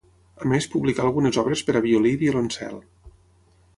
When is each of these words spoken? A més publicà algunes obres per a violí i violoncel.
A 0.43 0.47
més 0.53 0.67
publicà 0.75 1.03
algunes 1.03 1.37
obres 1.43 1.63
per 1.67 1.75
a 1.77 1.83
violí 1.89 2.15
i 2.17 2.19
violoncel. 2.23 2.85